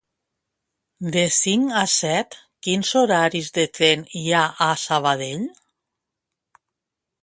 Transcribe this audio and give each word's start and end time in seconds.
De 1.15 1.25
cinc 1.39 1.75
a 1.83 1.83
set, 1.97 2.39
quins 2.69 2.95
horaris 3.03 3.53
de 3.61 3.69
tren 3.79 4.09
hi 4.23 4.27
ha 4.41 4.45
a 4.71 4.75
Sabadell? 4.89 5.49